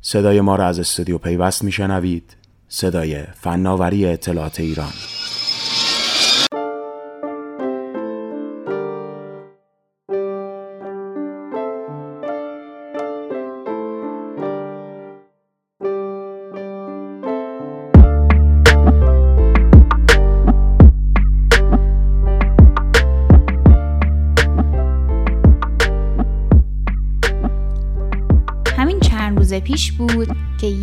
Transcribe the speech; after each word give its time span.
صدای 0.00 0.40
ما 0.40 0.56
را 0.56 0.66
از 0.66 0.78
استودیو 0.78 1.18
پیوست 1.18 1.64
میشنوید. 1.64 2.36
صدای 2.68 3.22
فناوری 3.22 4.06
اطلاعات 4.06 4.60
ایران. 4.60 4.92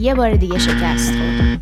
یه 0.05 0.16
بار 0.16 0.36
دیگه 0.36 0.59
شکست 0.59 1.12
خورد. 1.12 1.59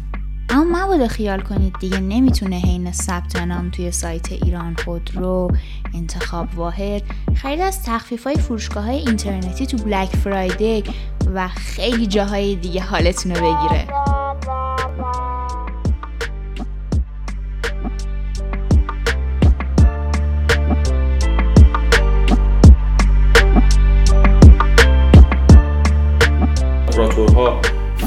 اما 0.50 0.86
مبادا 0.86 1.08
خیال 1.08 1.42
کنید 1.42 1.76
دیگه 1.80 2.00
نمی‌تونه 2.00 2.56
حین 2.56 2.92
ثبت 2.92 3.36
نام 3.36 3.70
توی 3.70 3.92
سایت 3.92 4.32
ایران 4.32 4.76
خودرو 4.86 5.52
انتخاب 5.94 6.48
واحد. 6.56 7.02
خرید 7.36 7.62
از 7.62 7.84
تخفیف 7.84 8.24
های 8.24 8.36
فروشگاه 8.36 8.84
های 8.84 8.96
اینترنتی 8.96 9.66
تو 9.66 9.78
بلک 9.78 10.10
فرایدی 10.10 10.84
و 11.34 11.48
خیلی 11.48 12.08
جاهای 12.08 12.56
دیگه 12.56 12.82
حالتون 12.82 13.36
رو 13.36 13.42
بگیره. 13.42 14.02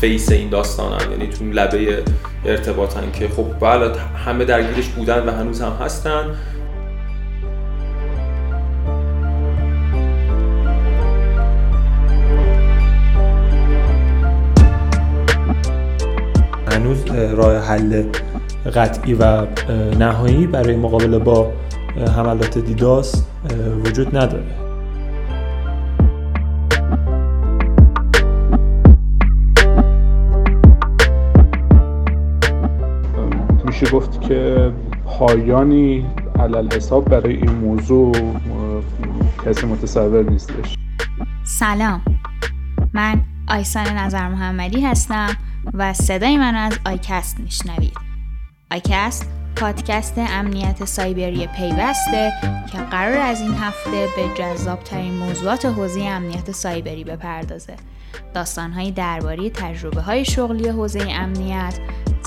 فیس 0.06 0.32
این 0.32 0.48
داستانن 0.48 1.10
یعنی 1.10 1.26
تو 1.26 1.44
لبه 1.44 2.02
ارتباطن 2.44 3.12
که 3.12 3.28
خب 3.28 3.46
بله 3.60 3.92
همه 4.24 4.44
درگیرش 4.44 4.88
بودن 4.88 5.28
و 5.28 5.30
هنوز 5.32 5.60
هم 5.60 5.72
هستن. 5.72 6.24
هنوز 16.70 17.06
راه 17.34 17.58
حل 17.58 18.02
قطعی 18.74 19.14
و 19.14 19.46
نهایی 19.98 20.46
برای 20.46 20.76
مقابله 20.76 21.18
با 21.18 21.52
حملات 22.16 22.58
دیداس 22.58 23.24
وجود 23.84 24.16
نداره. 24.16 24.65
میشه 33.80 33.92
گفت 33.92 34.20
که 34.20 34.72
پایانی 35.04 36.06
علی‌الحساب 36.38 37.04
برای 37.04 37.36
این 37.36 37.50
موضوع 37.50 38.12
کسی 39.46 39.66
متصور 39.66 40.30
نیستش. 40.30 40.76
سلام. 41.44 42.02
من 42.92 43.20
آیسان 43.48 43.86
نظر 43.86 44.28
محمدی 44.28 44.80
هستم 44.80 45.36
و 45.74 45.92
صدای 45.92 46.36
من 46.36 46.54
از 46.54 46.78
آی‌کست 46.86 47.40
میشنوید. 47.40 47.96
آی‌کست 48.70 49.30
پادکست 49.56 50.14
امنیت 50.18 50.84
سایبری 50.84 51.46
پیوسته 51.46 52.32
که 52.72 52.78
قراره 52.78 53.18
از 53.18 53.40
این 53.40 53.54
هفته 53.54 54.08
به 54.16 54.28
جذاب 54.38 54.82
ترین 54.82 55.14
موضوعات 55.14 55.66
حوزه 55.66 56.00
امنیت 56.00 56.50
سایبری 56.50 57.04
بپردازه. 57.04 57.76
داستانهایی 58.34 58.92
درباره 58.92 59.50
تجربه 59.50 60.00
های 60.00 60.24
شغلی 60.24 60.68
حوزه 60.68 61.06
امنیت 61.10 61.78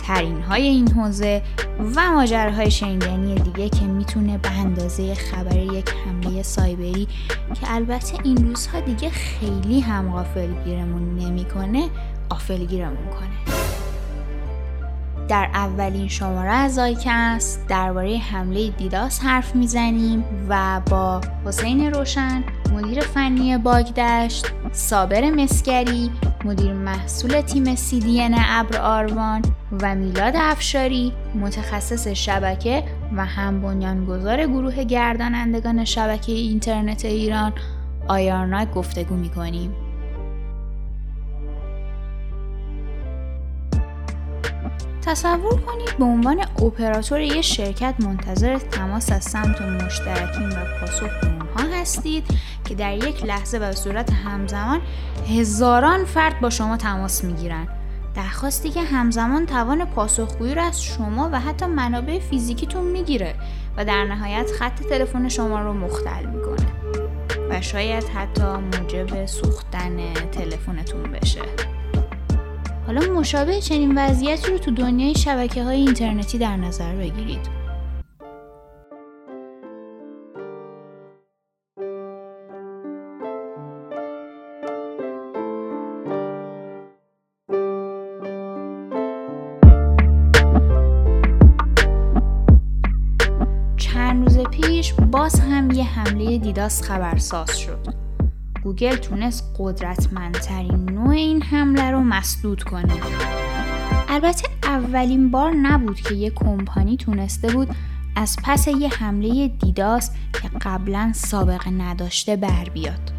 ترین 0.08 0.42
های 0.42 0.64
این 0.64 0.92
حوزه 0.92 1.42
و 1.96 2.12
ماجراهای 2.12 2.72
شنیدنی 2.72 3.36
دیگه 3.36 3.70
که 3.70 3.86
می‌تونه 3.86 4.38
به 4.38 4.52
اندازه 4.52 5.16
خبر 5.16 5.58
یک 5.58 5.90
حمله 6.06 6.44
سایبری 6.44 7.08
که 7.54 7.74
البته 7.74 8.18
این 8.24 8.48
روزها 8.48 8.80
دیگه 8.80 9.10
خیلی 9.10 9.80
هم 9.80 10.12
غافلگیرمون 10.12 11.20
نمی‌کنه 11.20 11.90
غافلگیرمون 12.30 13.10
کنه. 13.20 13.60
در 15.28 15.50
اولین 15.54 16.08
شماره 16.08 16.50
از 16.50 16.80
آیکست 16.80 17.68
درباره 17.68 18.18
حمله 18.18 18.70
دیداس 18.70 19.24
حرف 19.24 19.56
می‌زنیم 19.56 20.24
و 20.50 20.82
با 20.90 21.22
حسین 21.46 21.94
روشن 21.94 22.44
مدیر 22.74 23.00
فنی 23.00 23.58
باگدشت 23.58 24.46
صابر 24.72 25.32
مسکری 25.32 26.12
مدیر 26.46 26.74
محصول 26.74 27.42
تیم 27.42 27.76
CDN 27.76 28.36
ابر 28.48 28.78
آروان 28.78 29.42
و 29.82 29.96
میلاد 29.96 30.34
افشاری 30.36 31.14
متخصص 31.36 32.08
شبکه 32.08 32.84
و 33.16 33.26
هم 33.26 33.62
بنیانگذار 33.62 34.46
گروه 34.46 34.84
گردانندگان 34.84 35.86
شبکه 35.86 36.32
اینترنت 36.32 37.06
ایران 37.06 37.54
آیارناک 38.08 38.72
گفتگو 38.72 39.16
می‌کنیم. 39.16 39.74
تصور 45.02 45.62
کنید 45.62 45.98
به 46.00 46.06
عنوان 46.06 46.40
اپراتور 46.40 47.20
یک 47.20 47.42
شرکت 47.42 47.96
منتظر 48.00 48.58
تماس 48.58 49.12
از 49.12 49.24
سمت 49.24 49.62
مشترکین 49.62 50.50
و 50.50 50.80
پاسخ 50.80 51.39
به 51.60 51.66
اونها 51.66 51.82
هستید 51.82 52.26
که 52.66 52.76
در 52.76 52.96
یک 52.96 53.26
لحظه 53.26 53.58
و 53.58 53.74
صورت 53.74 54.14
همزمان 54.14 54.82
هزاران 55.30 56.06
فرد 56.06 56.40
با 56.40 56.50
شما 56.50 56.78
تماس 56.78 57.24
می‌گیرن. 57.24 57.68
درخواستی 58.16 58.70
که 58.70 58.82
همزمان 58.82 59.46
توان 59.46 59.86
پاسخگویی 59.86 60.56
را 60.56 60.64
از 60.64 60.84
شما 60.84 61.30
و 61.34 61.40
حتی 61.40 61.66
منابع 61.66 62.20
فیزیکیتون 62.20 62.84
می‌گیره 62.84 63.36
و 63.78 63.86
در 63.86 64.04
نهایت 64.04 64.52
خط 64.60 64.84
تلفن 64.84 65.30
شما 65.30 65.60
رو 65.60 65.74
مختل 65.74 66.26
می‌کنه 66.26 66.68
و 67.50 67.62
شاید 67.62 68.04
حتی 68.04 68.44
موجب 68.44 69.26
سوختن 69.26 70.14
تلفنتون 70.14 71.04
بشه. 71.04 71.42
حالا 72.88 73.14
مشابه 73.14 73.62
چنین 73.62 73.98
وضعیتی 73.98 74.52
رو 74.52 74.58
تو 74.58 74.72
دنیای 74.72 75.16
شبکه 75.16 75.64
های 75.64 75.78
اینترنتی 75.78 76.38
در 76.38 76.58
نظر 76.58 76.96
بگیرید. 76.96 77.59
چند 94.10 94.24
روز 94.24 94.38
پیش 94.38 94.94
باز 94.94 95.40
هم 95.40 95.72
یه 95.72 95.84
حمله 95.84 96.38
دیداس 96.38 96.82
خبرساز 96.82 97.60
شد. 97.60 97.88
گوگل 98.64 98.96
تونست 98.96 99.56
قدرتمندترین 99.60 100.90
نوع 100.90 101.10
این 101.10 101.42
حمله 101.42 101.92
رو 101.92 102.00
مسدود 102.00 102.64
کنه. 102.64 102.94
البته 104.08 104.50
اولین 104.64 105.32
بار 105.32 105.52
نبود 105.52 106.02
که 106.02 106.16
یه 106.16 106.30
کمپانی 106.30 106.98
تونسته 106.98 107.54
بود 107.54 107.70
از 108.16 108.38
پس 108.44 108.68
یه 108.68 108.90
حمله 108.90 109.48
دیداس 109.48 110.12
که 110.34 110.50
قبلا 110.62 111.12
سابقه 111.16 111.70
نداشته 111.70 112.36
بر 112.36 112.70
بیاد. 112.74 113.12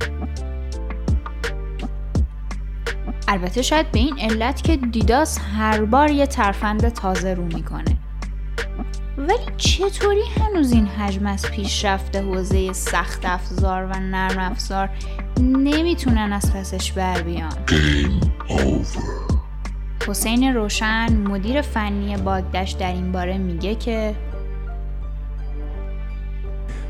البته 3.28 3.62
شاید 3.62 3.92
به 3.92 3.98
این 3.98 4.18
علت 4.18 4.62
که 4.62 4.76
دیداس 4.76 5.38
هر 5.56 5.84
بار 5.84 6.10
یه 6.10 6.26
ترفند 6.26 6.88
تازه 6.88 7.34
رو 7.34 7.44
می‌کنه. 7.44 7.99
ولی 9.30 9.56
چطوری 9.56 10.22
هنوز 10.40 10.72
این 10.72 10.86
حجم 10.86 11.26
از 11.26 11.42
پیشرفت 11.42 12.16
حوزه 12.16 12.72
سخت 12.72 13.20
افزار 13.24 13.84
و 13.84 14.00
نرم 14.00 14.38
افزار 14.38 14.90
نمی‌تونن 15.40 16.32
از 16.32 16.52
پسش 16.52 16.92
بر 16.92 17.22
بیان؟ 17.22 17.52
حسین 20.08 20.54
روشن 20.54 21.16
مدیر 21.16 21.62
فنی 21.62 22.16
باگدش 22.16 22.70
در 22.70 22.92
این 22.92 23.12
باره 23.12 23.38
میگه 23.38 23.74
که 23.74 24.14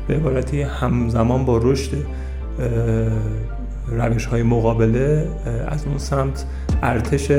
به 0.07 0.15
عبارتی 0.15 0.61
همزمان 0.61 1.45
با 1.45 1.57
رشد 1.57 2.05
روش 3.87 4.25
های 4.25 4.43
مقابله 4.43 5.29
از 5.67 5.85
اون 5.85 5.97
سمت 5.97 6.45
ارتش 6.81 7.31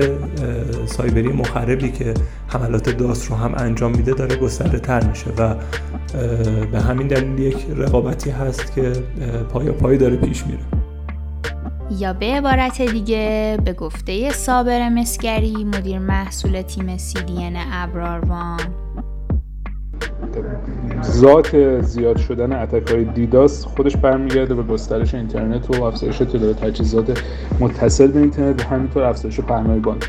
سایبری 0.87 1.29
مخربی 1.29 1.93
که 1.93 2.15
حملات 2.49 2.89
داست 2.89 3.31
رو 3.31 3.37
هم 3.37 3.55
انجام 3.56 3.97
میده 3.97 4.12
داره 4.15 4.37
گسترده 4.37 4.79
تر 4.79 5.05
میشه 5.05 5.31
و 5.39 5.55
به 6.73 6.81
همین 6.81 7.06
دلیل 7.06 7.39
یک 7.39 7.67
رقابتی 7.77 8.31
هست 8.31 8.75
که 8.75 8.93
پایا 9.53 9.73
پای 9.73 9.97
داره 9.97 10.17
پیش 10.17 10.47
میره. 10.47 10.59
یا 11.99 12.12
به 12.12 12.27
عبارت 12.27 12.83
دیگه 12.83 13.59
به 13.65 13.73
گفته 13.73 14.31
صابر 14.31 14.89
مسگری 14.89 15.65
مدیر 15.65 15.99
محصول 15.99 16.62
تیم 16.62 16.97
CDN 16.97 17.56
ابراروان. 17.73 18.61
ذات 21.02 21.81
زیاد 21.81 22.17
شدن 22.17 22.52
اتک 22.52 22.90
های 22.90 23.05
دیداس 23.05 23.64
خودش 23.64 23.96
برمیگرده 23.96 24.55
به 24.55 24.62
گسترش 24.62 25.14
اینترنت 25.14 25.79
و 25.79 25.82
افزایش 25.82 26.19
تعداد 26.19 26.56
تجهیزات 26.56 27.23
متصل 27.61 28.06
به 28.06 28.20
اینترنت 28.20 28.62
و 28.62 28.69
همینطور 28.69 29.02
افزایش 29.02 29.40
پهنای 29.40 29.81
باند. 29.81 30.05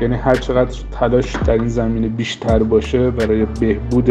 یعنی 0.00 0.14
هر 0.14 0.34
چقدر 0.34 0.78
تلاش 0.92 1.36
در 1.36 1.52
این 1.52 1.68
زمینه 1.68 2.08
بیشتر 2.08 2.62
باشه 2.62 3.10
برای 3.10 3.46
بهبود 3.60 4.10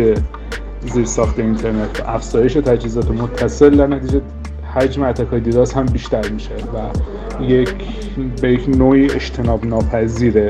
زیر 0.93 1.05
ساخت 1.05 1.39
اینترنت 1.39 1.99
و 1.99 2.09
افزایش 2.09 2.53
تجهیزات 2.53 3.11
متصل 3.11 3.69
در 3.69 3.87
نتیجه 3.87 4.21
حجم 4.75 5.03
اتک 5.03 5.27
های 5.27 5.39
دیداس 5.39 5.73
هم 5.73 5.85
بیشتر 5.85 6.29
میشه 6.29 6.51
و 6.55 7.43
یک 7.43 7.75
به 8.41 8.53
یک 8.53 8.69
نوعی 8.77 9.11
اجتناب 9.11 9.65
ناپذیره. 9.65 10.49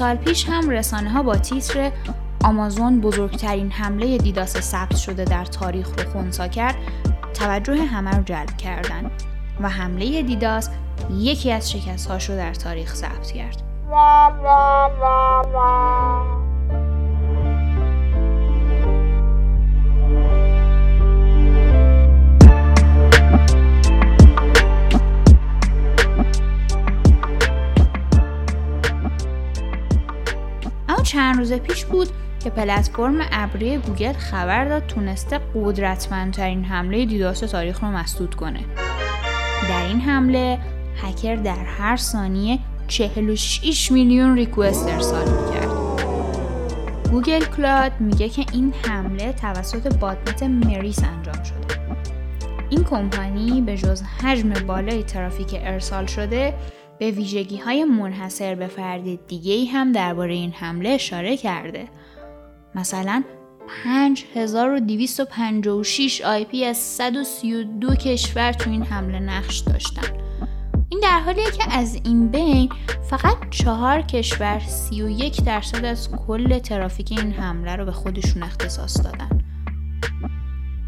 سال 0.00 0.16
پیش 0.16 0.48
هم 0.48 0.70
رسانه 0.70 1.10
ها 1.10 1.22
با 1.22 1.36
تیتر 1.36 1.92
آمازون 2.44 3.00
بزرگترین 3.00 3.70
حمله 3.70 4.18
دیداس 4.18 4.60
ثبت 4.60 4.96
شده 4.96 5.24
در 5.24 5.44
تاریخ 5.44 5.88
رو 5.98 6.10
خونسا 6.10 6.48
کرد 6.48 6.74
توجه 7.34 7.84
همه 7.84 8.10
رو 8.10 8.22
جلب 8.22 8.56
کردن 8.56 9.10
و 9.60 9.68
حمله 9.68 10.22
دیداس 10.22 10.70
یکی 11.10 11.52
از 11.52 11.70
شکست 11.70 12.10
رو 12.30 12.36
در 12.36 12.54
تاریخ 12.54 12.94
ثبت 12.94 13.32
کرد. 13.32 13.62
چند 31.10 31.38
روز 31.38 31.52
پیش 31.52 31.84
بود 31.84 32.08
که 32.44 32.50
پلتفرم 32.50 33.18
ابری 33.32 33.78
گوگل 33.78 34.12
خبر 34.12 34.64
داد 34.64 34.86
تونسته 34.86 35.40
قدرتمندترین 35.54 36.64
حمله 36.64 37.06
DDoS 37.06 37.40
تاریخ 37.40 37.82
رو 37.82 37.88
مسدود 37.88 38.34
کنه. 38.34 38.60
در 39.68 39.86
این 39.86 40.00
حمله 40.00 40.58
هکر 41.02 41.36
در 41.36 41.64
هر 41.64 41.96
ثانیه 41.96 42.58
46 42.88 43.92
میلیون 43.92 44.36
request 44.36 44.88
ارسال 44.88 45.28
می‌کرد. 45.28 45.68
Google 47.10 47.44
Cloud 47.44 47.92
میگه 48.00 48.28
که 48.28 48.46
این 48.52 48.74
حمله 48.86 49.32
توسط 49.32 49.96
botnet 49.96 50.42
Mēris 50.42 51.04
انجام 51.04 51.42
شده. 51.44 51.80
این 52.70 52.84
کمپانی 52.84 53.60
به 53.60 53.76
جز 53.76 54.02
حجم 54.02 54.52
بالای 54.66 55.02
ترافیک 55.02 55.60
ارسال 55.60 56.06
شده 56.06 56.54
به 57.00 57.10
ویژگی 57.10 57.56
های 57.56 57.84
منحصر 57.84 58.54
به 58.54 58.66
فرد 58.66 59.26
دیگه 59.26 59.52
ای 59.52 59.66
هم 59.66 59.92
درباره 59.92 60.34
این 60.34 60.52
حمله 60.52 60.88
اشاره 60.88 61.36
کرده. 61.36 61.88
مثلا 62.74 63.22
5256 63.84 66.22
پی 66.50 66.64
از 66.64 66.76
132 66.76 67.94
کشور 67.94 68.52
تو 68.52 68.70
این 68.70 68.82
حمله 68.82 69.18
نقش 69.18 69.58
داشتن. 69.58 70.16
این 70.88 71.00
در 71.00 71.20
حالیه 71.20 71.50
که 71.50 71.72
از 71.72 72.00
این 72.04 72.28
بین 72.28 72.68
فقط 73.10 73.36
چهار 73.50 74.02
کشور 74.02 74.58
31 74.58 75.44
درصد 75.44 75.84
از 75.84 76.10
کل 76.26 76.58
ترافیک 76.58 77.12
این 77.12 77.32
حمله 77.32 77.76
رو 77.76 77.84
به 77.84 77.92
خودشون 77.92 78.42
اختصاص 78.42 79.04
دادن. 79.04 79.40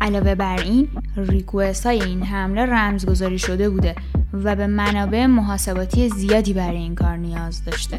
علاوه 0.02 0.34
بر 0.34 0.56
این 0.62 0.88
ریکوست 1.16 1.86
های 1.86 2.02
این 2.02 2.22
حمله 2.22 2.66
رمزگذاری 2.66 3.38
شده 3.38 3.70
بوده 3.70 3.94
و 4.32 4.56
به 4.56 4.66
منابع 4.66 5.26
محاسباتی 5.26 6.08
زیادی 6.08 6.52
برای 6.52 6.76
این 6.76 6.94
کار 6.94 7.16
نیاز 7.16 7.64
داشته. 7.64 7.98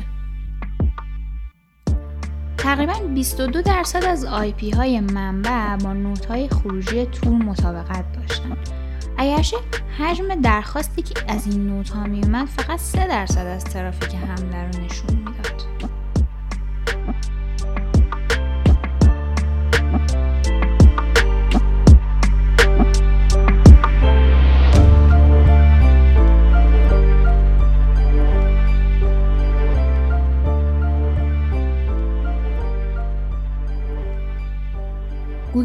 تقریبا 2.58 2.94
22 2.94 3.62
درصد 3.62 4.04
از 4.04 4.26
آی 4.26 4.54
های 4.74 5.00
منبع 5.00 5.76
با 5.76 5.94
نوت 5.94 6.26
های 6.26 6.50
خروجی 6.50 7.06
تور 7.06 7.44
مطابقت 7.44 8.06
داشتن. 8.14 8.58
اگرچه 9.18 9.58
حجم 9.98 10.42
درخواستی 10.42 11.02
که 11.02 11.14
از 11.28 11.48
این 11.48 11.68
نوت 11.68 11.90
ها 11.90 12.04
می 12.04 12.22
فقط 12.58 12.80
3 12.80 13.08
درصد 13.08 13.46
از 13.46 13.64
ترافیک 13.64 14.16
حمله 14.16 14.64
رو 14.64 14.86
نشون 14.86 15.16
می‌داد. 15.16 15.43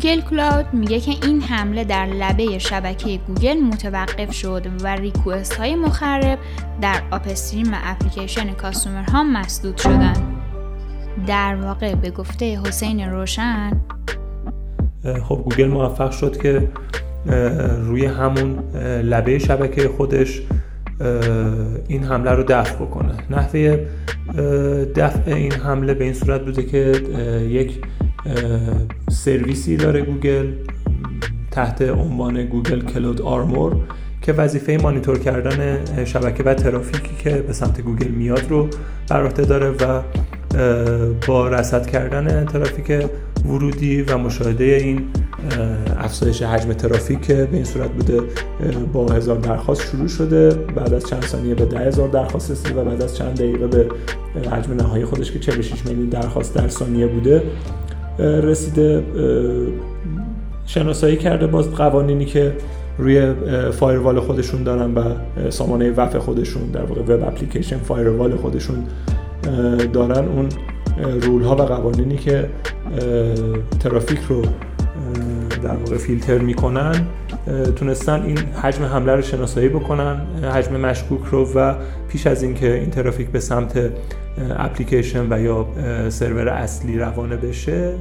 Google 0.02 0.20
Cloud 0.20 0.66
میگه 0.72 1.00
که 1.00 1.26
این 1.26 1.40
حمله 1.40 1.84
در 1.84 2.06
لبه 2.06 2.58
شبکه 2.58 3.18
گوگل 3.26 3.60
متوقف 3.60 4.32
شد 4.32 4.66
و 4.82 4.96
request 4.96 5.55
های 5.54 5.74
مخرب 5.74 6.38
در 6.80 7.02
upstream 7.10 7.72
و 7.72 7.76
application 7.82 8.52
customer 8.52 9.02
ها 9.02 9.22
مسدود 9.22 9.76
شدن 9.76 10.12
در 11.26 11.56
واقع 11.56 11.94
به 11.94 12.10
گفته 12.10 12.60
حسین 12.66 13.00
روشن 13.00 13.80
خب 15.22 15.36
گوگل 15.44 15.68
موفق 15.68 16.10
شد 16.10 16.42
که 16.42 16.68
روی 17.82 18.06
همون 18.06 18.58
لبه 19.02 19.38
شبکه 19.38 19.88
خودش 19.88 20.42
این 21.88 22.04
حمله 22.04 22.30
رو 22.30 22.44
دفع 22.48 22.74
بکنه. 22.74 23.14
نحوه 23.30 23.86
دفع 24.96 25.30
این 25.30 25.52
حمله 25.52 25.94
به 25.94 26.04
این 26.04 26.14
صورت 26.14 26.44
بوده 26.44 26.62
که 26.62 26.92
یک 27.48 27.80
سرویسی 29.08 29.76
داره 29.76 30.02
گوگل 30.02 30.52
تحت 31.50 31.82
عنوان 31.82 32.44
Google 32.44 32.81
Cloud 32.81 33.22
Armor 33.22 33.76
که 34.22 34.32
وظیفه 34.32 34.78
مانیتور 34.82 35.19
کردن 35.19 35.84
شبکه 36.05 36.43
و 36.43 36.55
ترافیکی 36.55 37.10
که 37.19 37.31
به 37.31 37.52
سمت 37.52 37.81
گوگل 37.81 38.08
میاد 38.08 38.50
رو 38.50 38.69
بر 39.08 39.26
عهده 39.26 39.44
داره 39.44 39.70
و 39.70 40.02
با 41.26 41.49
رصد 41.49 41.87
کردن 41.87 42.44
ترافیک 42.44 43.08
ورودی 43.44 44.02
و 44.02 44.19
مشاهده 44.19 44.64
این 44.64 45.05
افزایش 45.99 46.43
حجم 46.43 46.72
ترافیک 46.72 47.20
که 47.20 47.34
به 47.34 47.56
این 47.56 47.65
صورت 47.65 47.91
بوده 47.91 48.20
با 48.93 49.06
هزار 49.08 49.36
درخواست 49.38 49.82
شروع 49.82 50.08
شده. 50.08 50.50
بعد 50.50 50.94
از 50.94 51.06
چند 51.06 51.24
ثانیه 51.24 51.55
به 51.55 51.65
ده 51.65 51.79
هزار 51.79 52.08
درخواست 52.08 52.50
رسید 52.50 52.77
و 52.77 52.84
بعد 52.84 53.03
از 53.03 53.17
چند 53.17 53.36
دقیقه 53.36 53.67
به 53.67 53.88
حجم 54.50 54.72
نهایی 54.72 55.05
خودش 55.05 55.32
که 55.32 55.38
46 55.38 55.86
میلیون 55.86 56.08
درخواست 56.08 56.55
در 56.55 56.69
ثانیه 56.69 57.06
بوده. 57.06 57.43
رسیده 58.19 59.05
شناسایی 60.67 61.17
کرده 61.17 61.46
باز 61.46 61.70
قوانینی 61.70 62.25
که 62.25 62.53
روی 62.98 63.32
فایروال 63.72 64.20
خودشون 64.20 64.63
دارن 64.63 64.94
و 64.94 65.03
سامانه 65.51 65.91
وف 65.91 66.17
خودشون 66.17 66.63
در 66.63 66.82
واقع 66.82 67.01
وب 67.01 67.29
اپلیکیشن 67.29 67.79
فایروال 67.79 68.37
خودشون 68.37 68.84
دارن. 69.93 70.29
اون 70.29 70.48
رول 71.20 71.43
ها 71.43 71.56
و 71.56 71.63
قوانینی 71.63 72.17
که 72.17 72.48
ترافیک 73.81 74.20
رو 74.29 74.43
در 75.63 75.77
واقع 75.77 75.96
فیلتر 75.96 76.39
می‌کنن 76.39 76.94
تونستن 77.77 78.22
این 78.22 78.39
حجم 78.39 78.84
حمله 78.84 79.15
رو 79.15 79.22
شناسایی 79.22 79.69
بکنن 79.69 80.20
حجم 80.55 80.77
مشکوک 80.77 81.20
رو 81.31 81.48
و 81.55 81.75
پیش 82.08 82.27
از 82.27 82.43
اینکه 82.43 82.75
این 82.75 82.91
ترافیک 82.91 83.29
به 83.29 83.41
سمت 83.41 83.91
اپلیکیشن 84.58 85.32
و 85.32 85.40
یا 85.40 85.66
سرور 86.08 86.48
اصلی 86.48 86.98
روانه 86.98 87.36
بشه 87.36 87.94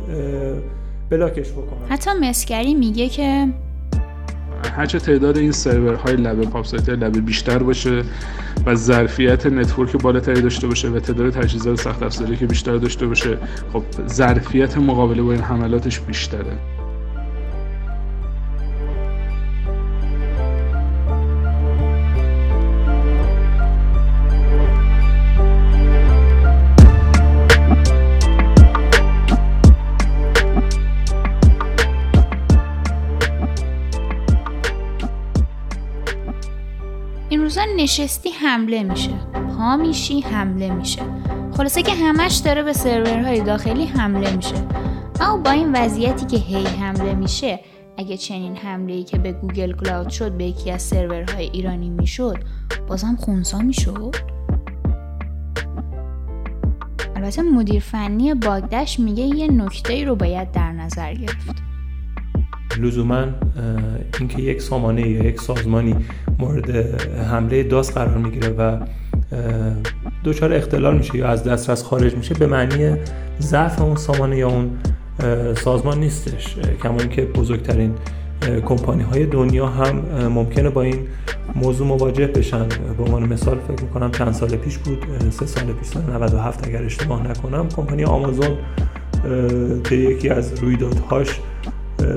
block 1.10 1.40
ش 1.40 1.52
بکنن 1.52 1.88
حتی 1.90 2.10
مسکری 2.22 2.74
میگه 2.74 3.10
که 3.10 3.48
هرچه 4.76 5.00
تعداد 5.00 5.38
این 5.38 5.52
سرورهای 5.52 6.16
لبه 6.16 6.46
PoP 6.46 6.66
site 6.66 6.90
لبه 6.90 7.22
بیشتر 7.22 7.58
باشه 7.58 8.04
و 8.66 8.76
ظرفیت 8.76 9.46
network 9.46 10.02
بالاتری 10.02 10.42
داشته 10.42 10.68
باشه 10.68 10.90
و 10.90 11.00
تعداد 11.00 11.34
تجهیزات 11.34 11.82
سخت 11.82 12.04
افزاری 12.04 12.38
که 12.38 12.46
بیشتر 12.46 12.78
داشته 12.78 13.08
باشه 13.08 13.38
خب 13.74 13.84
ظرفیت 14.08 14.78
مقابله 14.78 15.22
با 15.22 15.32
این 15.32 15.42
حملاتش 15.42 16.00
بیشتره. 16.00 16.77
نشستی 37.88 38.30
حمله 38.30 38.84
میشه. 38.84 39.14
پا 39.58 39.78
میشی 39.78 40.22
حمله 40.22 40.74
میشه. 40.74 41.02
خلاصه 41.58 41.82
که 41.82 41.94
همش 41.94 42.36
داره 42.36 42.64
به 42.64 42.74
سرورهای 42.74 43.42
داخلی 43.42 43.86
حمله 43.86 44.36
میشه. 44.36 44.56
اما 45.20 45.38
با 45.38 45.52
این 45.52 45.72
وضعیتی 45.76 46.26
که 46.26 46.38
هی 46.38 46.66
حمله 46.66 47.14
میشه 47.14 47.60
اگه 47.98 48.18
چنین 48.18 48.56
حمله 48.56 48.94
ای 48.94 49.04
که 49.04 49.18
به 49.18 49.32
گوگل 49.32 49.72
کلاود 49.72 50.10
شد 50.10 50.32
به 50.32 50.46
یکی 50.46 50.72
از 50.72 50.82
سرورهای 50.82 51.46
ایرانی 51.46 51.90
می‌شد 51.90 52.38
بازم 52.88 53.16
خونسا 53.16 53.60
می‌شد؟ 53.60 54.16
البته 57.16 57.42
مدیر 57.42 57.80
فنی 57.80 58.34
باگدش 58.34 59.00
میگه 59.00 59.24
یه 59.24 59.52
نکته 59.52 60.06
رو 60.06 60.16
باید 60.16 60.52
در 60.52 60.72
نظر 60.72 61.14
گرفت. 61.14 61.67
لزوما 62.80 63.24
اینکه 64.20 64.42
یک 64.42 64.62
سامانه 64.62 65.10
یا 65.10 65.24
یک 65.24 65.42
سازمانی 65.42 65.96
مورد 66.40 66.70
حمله 67.32 67.64
داس 67.64 67.92
قرار 67.92 68.18
می‌گیره 68.18 68.50
و 68.50 68.78
دچار 70.26 70.54
اختلال 70.54 70.98
میشه 70.98 71.18
یا 71.18 71.28
از 71.28 71.44
دسترس 71.44 71.84
خارج 71.84 72.16
میشه 72.16 72.34
به 72.34 72.48
معنی 72.48 72.96
ضعف 73.40 73.82
اون 73.82 73.96
سامانه 73.96 74.38
یا 74.38 74.50
اون 74.50 74.70
سازمان 75.56 76.00
نیستش. 76.00 76.56
کما 76.84 76.98
که 76.98 77.22
بزرگترین 77.22 77.94
کمپانی 78.66 79.04
های 79.04 79.26
دنیا 79.26 79.68
هم 79.68 79.96
ممکنه 80.28 80.70
با 80.70 80.82
این 80.82 80.96
موضوع 81.56 81.88
مواجه 81.88 82.28
بشن. 82.28 82.68
به 82.98 83.04
عنوان 83.04 83.24
مثال 83.34 83.58
فکر 83.68 83.84
می‌کنم 83.84 84.12
چند 84.12 84.34
سال 84.34 84.50
پیش 84.50 84.78
بود 84.78 84.98
سه 85.30 85.46
سال 85.46 85.64
پیش 85.64 85.88
سال 85.88 86.04
97 86.14 86.68
اگر 86.68 86.84
اشتباه 86.84 87.30
نکنم 87.30 87.70
کمپانی 87.70 88.04
آمازون 88.04 88.58
که 89.84 89.96
یکی 89.96 90.30
از 90.30 90.54
رویدادهاش 90.64 91.40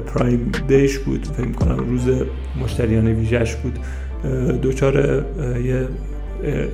پرایم 0.06 0.52
دیش 0.68 0.98
بود 0.98 1.26
فکر 1.26 1.46
می‌کنم 1.46 1.78
روز 1.78 2.02
مشتریان 2.62 3.06
ویژش 3.06 3.54
بود. 3.54 3.78
دوچار 4.62 5.24
یه 5.64 5.88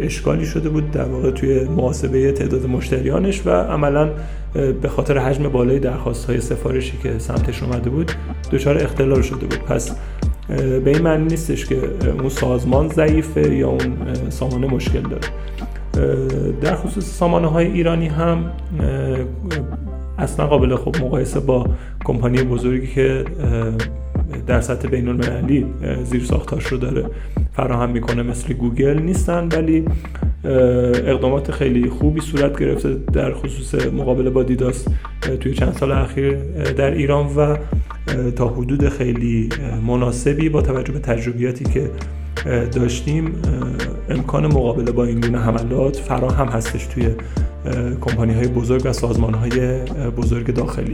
اشکالی 0.00 0.46
شده 0.46 0.68
بود 0.68 0.90
در 0.90 1.04
واقع 1.04 1.30
توی 1.30 1.64
محاسبه 1.64 2.32
تعداد 2.32 2.66
مشتریانش 2.66 3.46
و 3.46 3.50
عملا 3.50 4.10
به 4.82 4.88
خاطر 4.88 5.18
حجم 5.18 5.48
بالای 5.48 5.78
درخواست 5.78 6.30
های 6.30 6.40
سفارشی 6.40 6.98
که 7.02 7.18
سمتش 7.18 7.62
اومده 7.62 7.90
بود 7.90 8.12
دچار 8.52 8.78
اختلال 8.78 9.22
شده 9.22 9.46
بود. 9.46 9.58
پس 9.58 9.96
به 10.48 10.82
این 10.86 11.02
معنی 11.02 11.25
نیستش 11.25 11.66
که 11.66 11.76
اون 12.20 12.28
سازمان 12.28 12.88
ضعیفه 12.88 13.54
یا 13.54 13.68
اون 13.68 13.96
سامانه 14.28 14.66
مشکل 14.66 15.02
داره. 15.02 15.28
در 16.60 16.75
خصوص 16.75 17.04
سامانه 17.04 17.46
های 17.46 17.66
ایرانی 17.66 18.08
هم 18.08 18.50
اصلا 20.18 20.46
قابل 20.46 20.76
خب 20.76 20.96
مقایسه 21.02 21.40
با 21.40 21.66
کمپانی 22.04 22.42
بزرگی 22.42 22.87
که 22.87 23.25
در 24.46 24.61
سطح 24.61 24.88
بین 24.88 25.08
المللی 25.08 25.66
زیر 26.04 26.25
ساختاش 26.25 26.66
رو 26.66 26.78
داره 26.78 27.04
فراهم 27.52 27.90
می‌کنه 27.90 28.23
مثل 28.23 28.54
گوگل 28.54 28.99
نیستن 29.02 29.49
ولی 29.49 29.85
اقدامات 31.04 31.50
خیلی 31.50 31.90
خوبی 31.90 32.20
صورت 32.20 32.61
گرفته 32.61 32.96
در 33.12 33.35
خصوص 33.35 33.75
مقابله 33.75 34.30
با 34.30 34.42
دیداس 34.42 34.85
توی 35.40 35.54
چند 35.54 35.73
سال 35.73 35.92
اخیر 35.92 36.35
در 36.73 36.90
ایران 36.90 37.26
و 37.37 37.56
تا 38.37 38.49
حدود 38.49 38.88
خیلی 38.88 39.49
مناسبی 39.87 40.49
با 40.49 40.62
توجه 40.62 40.92
به 40.92 40.99
تجربیاتی 40.99 41.64
که 41.64 41.90
داشتیم 42.75 43.32
امکان 44.11 44.46
مقابله 44.46 44.92
با 44.92 45.04
این 45.04 45.20
گونه 45.20 45.38
حملات 45.38 45.96
فراهم 45.96 46.49
هستش 46.49 46.87
توی 46.87 47.08
کمپانی 48.00 48.35
های 48.35 48.49
بزرگ 48.49 48.82
و 48.85 48.92
سازمان 48.92 49.35
های 49.35 49.85
بزرگ 50.11 50.54
داخلی. 50.54 50.92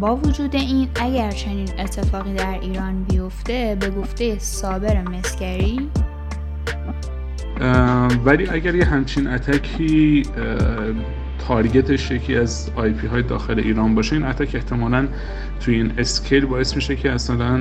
با 0.00 0.16
وجود 0.16 0.56
این 0.56 0.88
اگر 0.94 1.30
چنین 1.30 1.68
اتفاقی 1.78 2.34
در 2.34 2.58
ایران 2.60 3.04
بیفته 3.04 3.76
به 3.80 3.90
گفته 3.90 4.38
صابر 4.38 5.02
مسکری 5.02 5.90
ولی 8.24 8.48
اگر 8.48 8.74
یه 8.74 8.84
همچین 8.84 9.26
اتکی 9.26 10.22
تارگتش 11.48 12.10
یکی 12.10 12.36
از 12.36 12.70
آی 12.76 12.92
پی 12.92 13.06
های 13.06 13.22
داخل 13.22 13.58
ایران 13.58 13.94
باشه 13.94 14.16
این 14.16 14.24
اتک 14.24 14.54
احتمالا 14.54 15.08
توی 15.60 15.74
این 15.74 15.92
scale 15.98 16.46
باعث 16.46 16.76
میشه 16.76 16.96
که 16.96 17.12
اصلا 17.12 17.58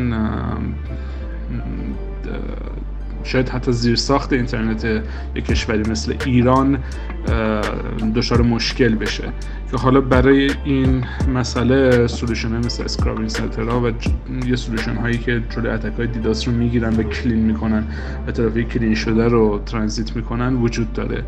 شاید 3.24 3.50
حتی 3.50 3.72
زیر 3.72 3.96
ساخت 3.96 4.34
اینترنت 4.34 4.86
یک 5.36 5.46
کشوری 5.46 5.92
مثل 5.92 6.16
ایران 6.26 6.80
دچار 8.16 8.42
مشکل 8.42 8.96
بشه. 8.96 9.24
که 9.72 9.78
حالا 9.78 10.02
برای 10.02 10.52
این 10.64 11.04
مسئله 11.34 12.08
solution 12.08 12.58
مثل 12.58 12.84
scrubbing 12.84 13.30
center 13.30 13.74
ها 13.74 13.82
و 13.82 13.92
یه 14.46 14.56
solution 14.56 14.96
هایی 14.96 15.18
که 15.18 15.44
جلوی 15.50 15.70
attack 15.70 15.94
های 15.98 16.08
DDoS 16.08 16.48
رو 16.48 16.54
می‌گیرن 16.54 16.96
و 16.96 17.04
clean 17.04 17.40
می‌کنن 17.40 17.84
و 18.28 18.32
ترافیک 18.32 18.64
clean 18.64 18.96
شده 18.96 19.28
رو 19.28 19.62
ترانزیت 19.66 20.16
می‌کنن 20.16 20.56
وجود 20.56 20.94
داره. 20.94 21.24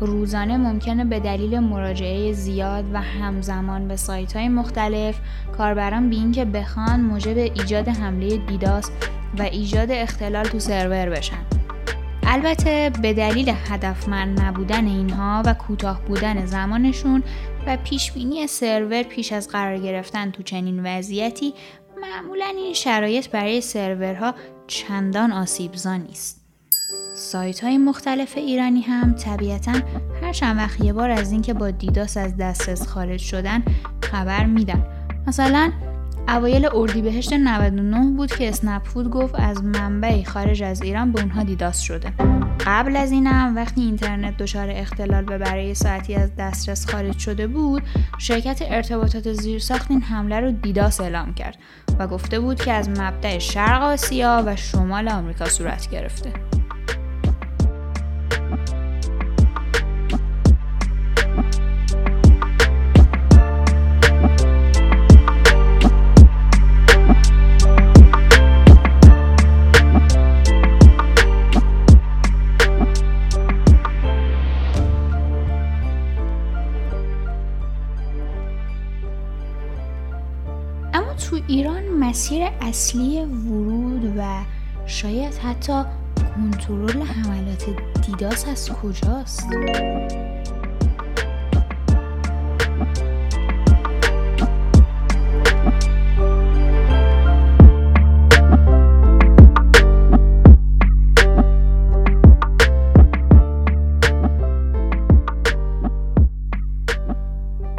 روزانه 0.00 0.56
ممکنه 0.56 1.04
به 1.04 1.20
دلیل 1.20 1.58
مراجعه 1.58 2.32
زیاد 2.32 2.84
و 2.92 3.00
همزمان 3.00 3.88
به 3.88 3.96
سایت 3.96 4.36
های 4.36 4.48
مختلف 4.48 5.18
کاربران 5.58 6.10
به 6.10 6.32
که 6.32 6.44
بخوان 6.44 7.00
موجب 7.00 7.38
ایجاد 7.38 7.88
حمله 7.88 8.36
دیداس 8.36 8.90
و 9.38 9.42
ایجاد 9.42 9.90
اختلال 9.90 10.44
تو 10.44 10.58
سرور 10.58 11.10
بشن. 11.10 11.44
البته 12.22 12.90
به 13.02 13.12
دلیل 13.12 13.52
هدفمند 13.68 14.40
نبودن 14.40 14.86
اینها 14.86 15.42
و 15.46 15.54
کوتاه 15.54 16.02
بودن 16.04 16.46
زمانشون 16.46 17.22
و 17.66 17.76
پیشبینی 17.76 18.46
سرور 18.46 19.02
پیش 19.02 19.32
از 19.32 19.48
قرار 19.48 19.78
گرفتن 19.78 20.30
تو 20.30 20.42
چنین 20.42 20.86
وضعیتی 20.86 21.54
معمولا 22.00 22.46
این 22.46 22.74
شرایط 22.74 23.28
برای 23.28 23.60
سرورها 23.60 24.34
چندان 24.66 25.32
آسیبزا 25.32 25.96
نیست. 25.96 26.37
سایت 27.14 27.64
های 27.64 27.78
مختلف 27.78 28.36
ایرانی 28.36 28.80
هم 28.80 29.12
طبیعتا 29.12 29.72
هر 30.22 30.32
چند 30.32 30.56
وقت 30.56 30.80
یه 30.80 30.92
بار 30.92 31.10
از 31.10 31.32
اینکه 31.32 31.54
با 31.54 31.70
دیداس 31.70 32.16
از 32.16 32.36
دسترس 32.36 32.86
خارج 32.86 33.20
شدن 33.20 33.62
خبر 34.02 34.44
میدن. 34.46 34.82
مثلا 35.26 35.72
اوایل 36.28 36.68
اردیبهشت 36.74 37.32
99 37.32 38.16
بود 38.16 38.32
که 38.32 38.48
اسنپ 38.48 38.84
فود 38.84 39.10
گفت 39.10 39.34
از 39.38 39.64
منبعی 39.64 40.24
خارج 40.24 40.62
از 40.62 40.82
ایران 40.82 41.12
به 41.12 41.20
اونها 41.20 41.42
دیداس 41.42 41.80
شده. 41.80 42.12
قبل 42.66 42.96
از 42.96 43.12
اینم 43.12 43.56
وقتی 43.56 43.80
اینترنت 43.80 44.36
دچار 44.36 44.70
اختلال 44.70 45.24
به 45.24 45.38
برای 45.38 45.74
ساعتی 45.74 46.14
از 46.14 46.30
دسترس 46.38 46.90
خارج 46.90 47.18
شده 47.18 47.46
بود 47.46 47.82
شرکت 48.18 48.62
ارتباطات 48.62 49.32
زیرساخت 49.32 49.90
این 49.90 50.02
حمله 50.02 50.40
رو 50.40 50.50
دیداس 50.50 51.00
اعلام 51.00 51.34
کرد 51.34 51.58
و 51.98 52.06
گفته 52.06 52.40
بود 52.40 52.62
که 52.62 52.72
از 52.72 52.88
مبدع 52.88 53.38
شرق 53.38 53.82
آسیا 53.82 54.42
و 54.46 54.56
شمال 54.56 55.08
آمریکا 55.08 55.44
صورت 55.44 55.90
گرفته. 55.90 56.32
اصلی 82.68 83.24
ورود 83.24 84.12
و 84.18 84.44
شاید 84.86 85.34
حتی 85.34 85.82
کنترل 86.36 87.02
حملات 87.02 87.66
دیداس 88.06 88.48
از 88.48 88.70
کجاست؟ 88.70 89.48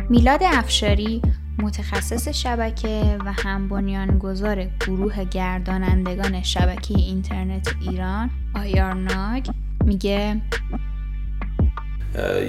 میلاد 0.10 0.43
افشاری 0.43 1.22
متخصص 1.62 2.28
شبکه 2.28 3.18
و 3.25 3.34
هم 3.34 3.68
بنیانگذار 3.68 4.66
گروه 4.80 5.24
گردانندگان 5.24 6.44
شبکه 6.44 6.94
اینترنت 6.94 7.68
ایران 7.82 8.30
آیارناگ 8.56 9.48
میگه 9.86 10.42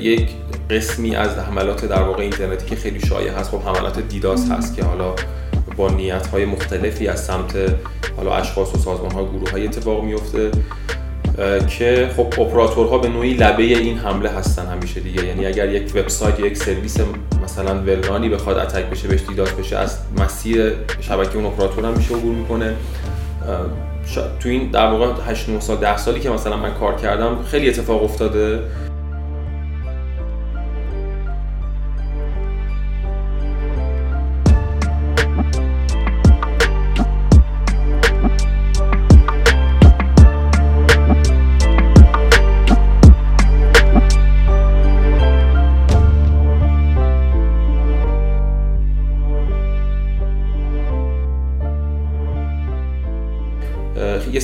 یک 0.00 0.31
قسمی 0.71 1.17
از 1.17 1.38
حملات 1.38 1.85
در 1.85 2.02
واقع 2.02 2.23
اینترنتی 2.23 2.67
که 2.67 2.76
خیلی 2.76 3.00
شایع 3.00 3.33
هست. 3.33 3.50
خب 3.50 3.62
حملات 3.62 4.00
دیداس 4.00 4.50
هست 4.50 4.76
که 4.76 4.85
حالا 4.85 5.14
با 5.76 5.90
نیت 5.90 6.26
های 6.26 6.45
مختلفی 6.45 7.09
از 7.09 7.25
سمت 7.25 7.57
حالا 8.17 8.35
اشخاص 8.35 8.75
و 8.75 8.79
سازمان 8.79 9.11
ها 9.11 9.25
گروه 9.25 9.50
های 9.50 9.67
اتفاق 9.67 10.05
میفته 10.05 10.50
که 11.68 12.11
خب 12.16 12.40
اپراتورها 12.40 12.99
به 12.99 13.09
نوعی 13.09 13.35
لبه 13.35 13.62
این 13.62 13.99
حمله 13.99 14.30
هستن 14.30 14.66
همیشه 14.66 15.00
دیگه. 15.00 15.26
یعنی 15.26 15.47
اگر 15.47 15.68
یک 15.68 15.92
وبسایت 15.94 16.40
یا 16.40 16.47
یک 16.47 16.56
سرویس 16.56 16.97
مثلا 17.44 17.75
ولرانی 17.75 18.28
بخواد 18.28 18.59
اتک 18.59 18.85
بشه 18.85 19.09
بهش 19.09 19.20
دیداس 19.28 19.52
بشه 19.52 19.76
از 19.76 19.99
مسیر 20.18 20.73
شبکه 21.00 21.37
اون 21.37 21.47
اپراتور 21.47 21.85
هم 21.85 21.92
میشه 21.92 22.14
عبور 22.14 22.35
می‌کنه. 22.35 22.75
تو 24.40 24.49
این 24.49 24.70
در 24.70 24.90
واقع 24.90 25.06
8 25.26 25.49
9 25.49 25.61
سال 25.61 25.76
10 25.76 25.97
سالی 25.97 26.20
که 26.20 26.30
مثلا 26.30 26.56
من 26.56 26.75
کار 26.75 26.97
کردم 26.97 27.42
خیلی 27.50 27.68
اتفاق 27.68 28.02
افتاده. 28.04 28.59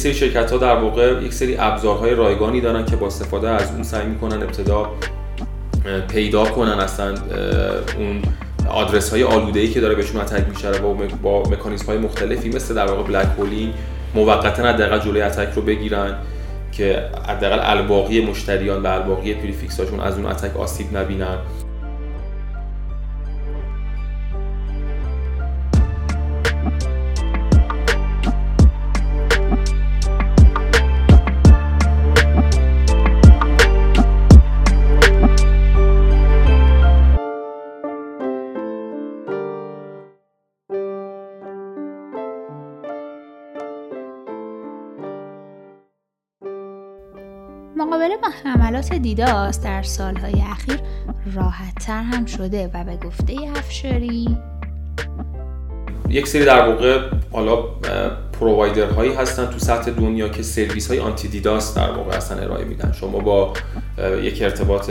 سری 0.07 0.15
شرکت 0.15 0.51
ها 0.51 0.59
در 0.59 0.77
واقع 0.77 1.23
یک 1.23 1.33
سری 1.33 1.57
ابزارهای 1.59 2.15
رایگانی 2.15 2.61
دارن 2.61 2.85
که 2.85 2.97
با 2.97 3.07
استفاده 3.07 3.49
از 3.49 3.73
اون 3.73 3.83
سعی 3.83 4.07
می‌کنن 4.07 4.43
ابتدا 4.43 4.93
پیدا 6.09 6.45
کنن 6.45 6.73
اصلا 6.73 7.15
اون 7.99 8.23
آدرس 8.69 9.11
های 9.11 9.25
آلوده 9.25 9.61
ای 9.61 9.69
که 9.69 9.81
داره 9.81 9.95
بهشون 9.95 10.21
attack 10.21 10.49
میشه 10.49 10.71
با 10.71 10.97
با 11.23 11.43
مکانیزم 11.43 11.87
های 11.87 11.99
مختلفی 11.99 12.49
مثل 12.49 12.75
در 12.75 12.87
واقع 12.87 13.03
blackholing 13.03 13.73
موقتا 14.15 14.63
حداقل 14.63 14.99
جلوی 14.99 15.23
attack 15.23 15.49
رو 15.55 15.63
بگیرن 15.63 16.15
که 16.73 17.03
حداقل 17.29 17.59
الباقی 17.63 18.27
مشتریان 18.27 18.83
و 18.83 18.87
الباقی 18.87 19.35
prefix 19.35 19.81
هاشون 19.81 20.01
از 20.01 20.17
اون 20.17 20.27
attack 20.27 20.57
آسیب 20.57 20.97
نبینن. 20.97 21.39
حملات 48.87 49.03
دیداس 49.03 49.61
در 49.61 49.83
سالهای 49.83 50.43
اخیر 50.51 50.81
راحتتر 51.35 52.03
هم 52.03 52.27
شده 52.27 52.71
و 52.75 52.85
به 52.85 52.97
گفته 52.97 53.35
افشاری. 53.57 54.37
یک 56.09 56.29
سری 56.29 56.45
در 56.45 56.69
واقع 56.69 57.11
حالا 57.33 57.63
پرووایدر 58.41 58.91
هایی 58.91 59.15
هستن 59.15 59.47
تو 59.47 59.59
سطح 59.59 59.91
دنیا 59.91 60.29
که 60.29 60.43
سرویس 60.43 60.91
های 60.91 61.01
آنتی 61.01 61.29
دیداس 61.29 61.75
در 61.75 61.91
واقع 61.91 62.17
هستن 62.17 62.45
ارائه 62.45 62.65
میدن. 62.65 62.93
شما 62.93 63.19
با 63.19 63.53
یک 64.23 64.43
ارتباط 64.43 64.91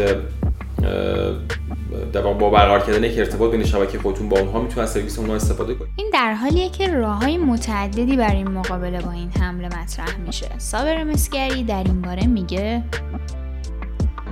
در 2.14 2.22
با 2.22 2.50
برقرار 2.50 2.80
کردن 2.80 3.04
یک 3.04 3.20
ارتباط 3.20 3.52
بین 3.52 3.64
شبکه 3.64 4.00
خودتون 4.00 4.30
با 4.30 4.40
اونها 4.40 4.62
می‌تونن 4.62 4.86
سرویس 4.86 5.20
اونها 5.20 5.36
استفاده 5.36 5.74
کنید. 5.74 5.90
این 5.96 6.10
در 6.14 6.34
حالیه 6.34 6.70
که 6.70 6.94
راه 6.94 7.20
های 7.20 7.38
متعددی 7.38 8.18
برای 8.18 8.44
مقابله 8.44 9.02
با 9.02 9.12
این 9.12 9.30
حمله 9.40 9.68
مطرح 9.68 10.18
میشه. 10.25 10.48
صابر 10.58 11.04
مسگری 11.04 11.64
در 11.64 11.84
این 11.84 12.02
باره 12.02 12.28
میگه 12.28 12.84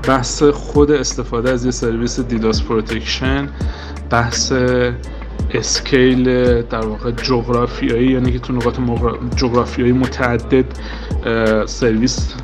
بحث 0.08 0.44
خود 0.44 0.92
استفاده 0.92 1.52
از 1.52 1.66
یه 1.66 1.72
سرویس 1.72 2.20
DDoS 2.20 2.64
protection 2.64 3.50
بحث 4.10 4.54
scale 5.54 6.24
در 6.62 6.86
واقع 6.86 7.12
جغرافیایی 7.12 8.12
یعنی 8.12 8.32
که 8.32 8.40
تو 8.40 8.54
نقاط 8.54 8.80
جغرافیایی 9.36 9.92
متعدد 9.92 10.66
سرویس 11.66 12.36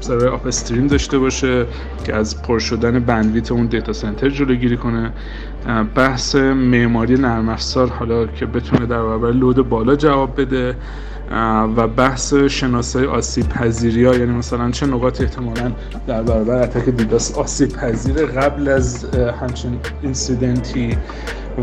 سرور 0.00 0.28
upstream 0.28 0.86
داشته 0.86 1.18
باشه 1.18 1.66
که 2.04 2.14
از 2.14 2.42
پر 2.42 2.58
شدن 2.58 3.00
bandwidth 3.00 3.52
اون 3.52 3.66
دیتا 3.66 3.92
سنتر 3.92 4.28
جلوگیری 4.28 4.76
کنه. 4.76 5.12
بحث 5.94 6.34
معماری 6.34 7.14
نرم 7.14 7.48
افزار 7.48 7.88
حالا 7.88 8.26
که 8.26 8.46
بتونه 8.46 8.86
در 8.86 9.02
برابر 9.02 9.30
load 9.30 9.68
بالا 9.68 9.96
جواب 9.96 10.40
بده. 10.40 10.76
و 11.76 11.88
بحث 11.88 12.34
شناسایی 12.34 13.06
آسیب 13.06 13.48
پذیری 13.48 14.04
ها 14.04 14.14
یعنی 14.14 14.32
مثلا 14.32 14.70
چه 14.70 14.86
نقاط 14.86 15.20
احتمالا 15.20 15.72
در 16.06 16.22
برابر 16.22 16.62
attack 16.62 16.88
DDoS 16.88 17.38
آسیب 17.38 17.68
پذیر 17.68 18.26
قبل 18.26 18.68
از 18.68 19.04
همچین 19.14 19.78
incident 20.02 20.86
ی 20.86 20.96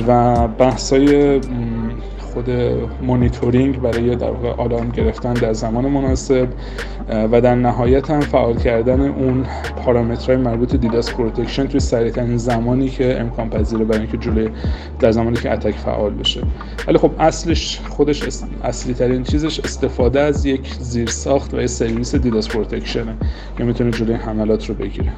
و 0.07 0.47
بحثای 0.47 1.41
خود 2.35 2.49
مونیتورینگ 3.01 3.81
برای 3.81 4.15
در 4.15 4.31
واقع 4.31 4.63
آلارم 4.63 4.89
گرفتن 4.89 5.33
در 5.33 5.53
زمان 5.53 5.85
مناسب 5.85 6.47
و 7.09 7.41
در 7.41 7.55
نهایت 7.55 8.11
هم 8.11 8.19
فعال 8.19 8.55
کردن 8.55 9.01
اون 9.01 9.45
پارامترهای 9.85 10.37
مربوط 10.37 10.71
به 10.71 10.77
DDoS 10.77 11.13
protection 11.13 11.67
توی 11.67 11.79
سریعترین 11.79 12.37
زمانی 12.37 12.89
که 12.89 13.19
امکان 13.19 13.49
پذیره 13.49 13.85
برای 13.85 14.01
اینکه 14.01 14.17
جلوی 14.17 14.49
در 14.99 15.11
زمانی 15.11 15.37
که 15.37 15.53
attack 15.53 15.75
فعال 15.75 16.13
بشه. 16.13 16.41
ولی 16.87 16.97
خب 16.97 17.11
اصلش 17.19 17.79
خودش 17.89 18.23
اصلی 18.63 18.93
ترین 18.93 19.23
چیزش 19.23 19.59
استفاده 19.59 20.19
از 20.19 20.45
یک 20.45 20.73
زیرساخت 20.79 21.53
و 21.53 21.61
یه 21.61 21.67
سرویس 21.67 22.15
DDoS 22.15 22.49
protection 22.49 23.09
ه 23.09 23.15
که 23.57 23.63
می‌تونه 23.63 23.91
جلوی 23.91 24.15
حملات 24.15 24.69
رو 24.69 24.75
بگیره. 24.75 25.11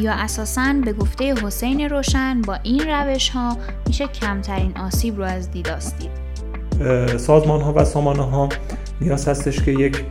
یا 0.00 0.12
اساساً 0.12 0.74
به 0.84 0.92
گفته 0.92 1.34
حسین 1.34 1.88
روشن 1.88 2.40
با 2.40 2.58
این 2.62 2.80
روش 2.80 3.28
ها 3.28 3.56
میشه 3.86 4.06
کمترین 4.06 4.72
آسیب 4.76 5.18
رو 5.18 5.24
از 5.24 5.50
دید 5.50 5.66
سازمان 7.16 7.60
ها 7.60 7.72
و 7.72 7.84
سامانه 7.84 8.22
ها 8.22 8.48
نیاز 9.00 9.28
هستش 9.28 9.62
که 9.62 9.70
یک 9.70 10.04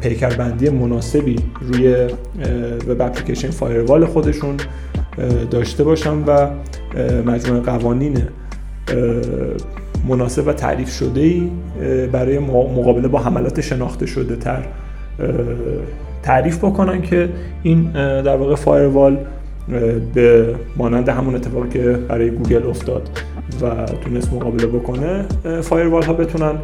پیکربندی 0.00 0.68
مناسبی 0.68 1.36
روی 1.60 2.08
وب 2.88 3.02
اپلیکیشن 3.02 3.50
فایروال 3.50 4.06
خودشون 4.06 4.56
داشته 5.50 5.84
باشن 5.84 6.24
و 6.24 6.50
مجموعه 7.26 7.60
قوانین 7.60 8.22
مناسب 10.08 10.46
و 10.46 10.52
تعریف 10.52 10.90
شده 10.90 11.20
ای 11.20 11.50
برای 12.12 12.38
مقابله 12.38 13.08
با 13.08 13.18
حملات 13.18 13.60
شناخته 13.60 14.06
شده 14.06 14.36
تر 14.36 14.64
تعریف 16.24 16.58
بکنن 16.58 17.02
که 17.02 17.28
این 17.62 17.92
در 18.22 18.36
واقع 18.36 18.54
فایروال 18.54 19.18
به 20.14 20.54
مانند 20.76 21.08
همون 21.08 21.34
اتفاقی 21.34 21.68
که 21.68 21.98
برای 22.08 22.30
گوگل 22.30 22.66
افتاد 22.66 23.10
و 23.62 23.84
تونست 23.84 24.32
مقابله 24.32 24.66
بکنه 24.66 25.24
فایروال 25.62 26.02
ها 26.02 26.12
بتونن 26.12 26.54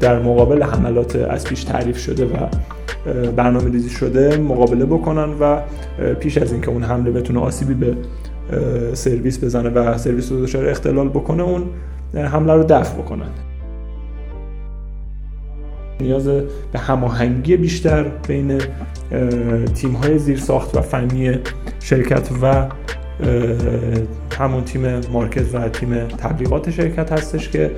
در 0.00 0.18
مقابل 0.18 0.62
حملات 0.62 1.16
از 1.16 1.44
پیش 1.44 1.64
تعریف 1.64 1.98
شده 1.98 2.24
و 2.24 2.36
برنامه 3.36 3.70
ریزی 3.70 3.90
شده 3.90 4.36
مقابله 4.36 4.84
بکنن 4.84 5.28
و 5.40 5.60
پیش 6.20 6.38
از 6.38 6.52
اینکه 6.52 6.68
اون 6.68 6.82
حمله 6.82 7.10
بتونه 7.10 7.40
آسیبی 7.40 7.74
به 7.74 7.96
سرویس 8.94 9.44
بزنه 9.44 9.68
و 9.68 9.98
سرویس 9.98 10.32
رو 10.32 10.42
دچار 10.42 10.68
اختلال 10.68 11.08
بکنه 11.08 11.42
اون 11.42 11.64
حمله 12.14 12.52
رو 12.52 12.64
دفع 12.64 12.94
بکنن. 12.94 13.30
نیاز 16.02 16.28
به 16.72 16.78
هماهنگی 16.78 17.56
بیشتر 17.56 18.02
بین 18.28 18.60
تیم 19.74 19.92
های 19.92 20.18
زیرساخت 20.18 20.76
و 20.76 20.80
فنی 20.80 21.38
شرکت 21.80 22.28
و 22.42 22.68
همون 24.38 24.64
تیم 24.64 25.00
مارکت 25.12 25.54
و 25.54 25.68
تیم 25.68 26.06
تبلیغات 26.06 26.70
شرکت 26.70 27.12
هستش 27.12 27.48
که 27.48 27.70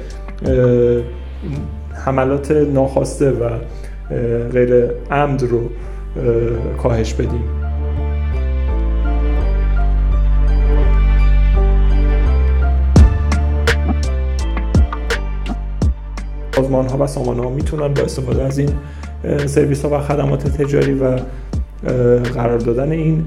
حملات 2.05 2.51
ناخواسته 2.51 3.31
و 3.31 3.51
غیر 4.53 4.85
عمد 5.11 5.43
رو 5.43 5.71
کاهش 6.83 7.15
بدیم. 7.15 7.64
سازمان 16.75 16.99
ها 16.99 17.05
و 17.05 17.07
سامانه 17.07 17.43
ها 17.43 17.51
می‌تونن 17.51 17.95
با 17.95 18.03
استفاده 18.03 18.43
از 18.43 18.59
این 18.59 18.71
سرویس 19.47 19.85
ها 19.85 19.97
و 19.97 19.99
خدمات 19.99 20.49
تجاری 20.49 20.95
و 20.95 21.19
قرار 22.35 22.59
دادن 22.59 22.93
این 22.93 23.25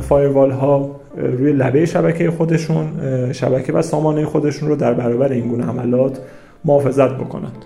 فایروال 0.00 0.50
ها 0.50 0.90
روی 1.16 1.52
لبه 1.52 1.86
شبکه 1.86 2.30
خودشون 2.30 2.86
شبکه 3.32 3.72
و 3.72 3.82
سامانه 3.82 4.24
خودشون 4.24 4.68
رو 4.68 4.76
در 4.76 4.94
برابر 4.94 5.32
این 5.32 5.48
گونه 5.48 5.64
عملات 5.64 6.18
محافظت 6.64 7.10
بکنند. 7.10 7.64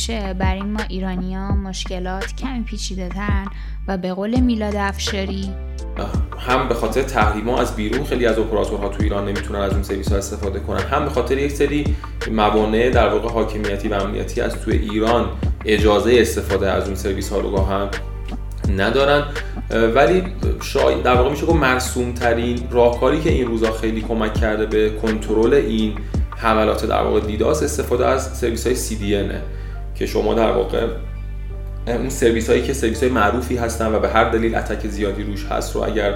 مثل 0.00 0.12
همیشه 0.12 0.34
بر 0.34 0.62
ما 0.62 0.80
ایرانیا 0.88 1.50
مشکلات 1.50 2.36
کمی 2.36 2.62
پیچیده 2.62 3.08
ترن 3.08 3.46
و 3.88 3.98
به 3.98 4.14
قول 4.14 4.40
میلاد 4.40 4.76
افشاری 4.76 5.50
هم 6.38 6.68
به 6.68 6.74
خاطر 6.74 7.02
تحریما 7.02 7.58
از 7.58 7.76
بیرون 7.76 8.04
خیلی 8.04 8.26
از 8.26 8.38
اپراتورها 8.38 8.88
تو 8.88 9.02
ایران 9.02 9.28
نمی‌تونن 9.28 9.60
از 9.60 9.72
اون 9.72 9.82
سرویس 9.82 10.12
ها 10.12 10.18
استفاده 10.18 10.60
کنن. 10.60 10.80
هم 10.80 11.04
به 11.04 11.10
خاطر 11.10 11.38
یک 11.38 11.52
سری 11.52 11.96
موانع 12.30 12.90
در 12.90 13.08
واقع 13.08 13.28
حاکمیتی 13.28 13.88
و 13.88 13.94
امنیتی 13.94 14.40
از 14.40 14.54
توی 14.54 14.76
ایران 14.76 15.28
اجازه 15.64 16.16
استفاده 16.20 16.70
از 16.70 16.86
اون 16.86 16.94
سرویس 16.94 17.32
ها 17.32 17.38
رو 17.38 17.64
هم 17.64 17.90
ندارن. 18.76 19.24
ولی 19.94 20.22
شاید 20.62 21.02
در 21.02 21.14
واقع 21.14 21.30
میشه 21.30 21.46
گفت 21.46 21.60
مرسوم 21.60 22.12
ترین 22.12 22.68
راهکاری 22.70 23.20
که 23.20 23.30
این 23.30 23.46
روزا 23.46 23.72
خیلی 23.72 24.00
کمک 24.00 24.34
کرده 24.34 24.66
به 24.66 24.90
کنترل 24.90 25.54
این 25.54 25.94
حملات 26.36 26.86
در 26.86 27.02
واقع 27.02 27.20
DDoS 27.20 27.62
استفاده 27.62 28.06
از 28.06 28.38
سرویس 28.38 28.66
های 28.66 28.76
CDN 28.76 29.59
که 30.00 30.06
شما 30.06 30.34
در 30.34 30.50
واقع 30.50 30.86
اون 31.86 32.08
سرویس 32.08 32.50
هایی 32.50 32.62
که 32.62 32.72
سرویس 32.72 33.02
های 33.02 33.12
معروفی 33.12 33.56
هستن 33.56 33.94
و 33.94 33.98
به 33.98 34.08
هر 34.08 34.30
دلیل 34.30 34.54
attack 34.54 34.86
زیادی 34.86 35.22
روش 35.22 35.44
هست 35.44 35.74
رو 35.74 35.82
اگر 35.82 36.14